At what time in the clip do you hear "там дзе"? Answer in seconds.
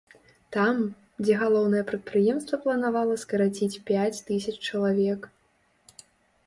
0.55-1.33